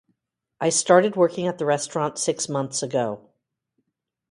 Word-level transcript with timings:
I 0.59 0.69
started 0.69 1.15
working 1.15 1.45
at 1.45 1.59
the 1.59 1.65
restaurant 1.67 2.17
six 2.17 2.49
months 2.49 2.81
ago. 2.81 3.29